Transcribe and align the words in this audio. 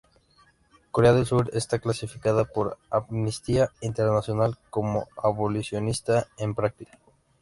Corea 0.89 1.13
del 1.13 1.27
Sur 1.27 1.51
está 1.53 1.77
clasificada 1.77 2.45
por 2.45 2.79
Amnistía 2.89 3.69
Internacional 3.81 4.57
como 4.71 5.07
"abolicionista 5.15 6.25
en 6.39 6.55
práctica". 6.55 6.97